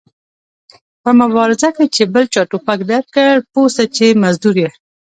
په 1.03 1.09
مبارزه 1.21 1.69
کې 1.75 1.85
چې 1.95 2.03
بل 2.13 2.25
چا 2.33 2.41
ټوپک 2.49 2.79
درکړ 2.91 3.33
پوه 3.53 3.69
سه 3.75 3.83
چې 3.95 4.05
مزدور 4.23 4.55
ېې 4.63 4.69